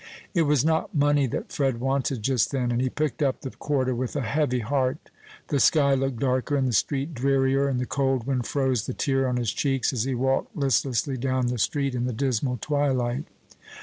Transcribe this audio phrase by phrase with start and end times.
[0.33, 3.93] It was not money that Fred wanted just then, and he picked up the quarter
[3.93, 5.11] with a heavy heart.
[5.49, 9.27] The sky looked darker, and the street drearier, and the cold wind froze the tear
[9.27, 13.25] on his cheeks as he walked listlessly down the street in the dismal twilight.